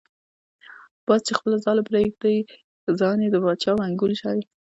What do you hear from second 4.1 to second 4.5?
شی.